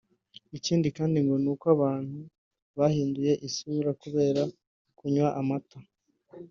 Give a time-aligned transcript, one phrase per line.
[0.57, 2.19] Ikindi kandi ngo ni uko abantu
[2.77, 4.41] bahinduye isura kubera
[4.97, 5.77] kunywa amata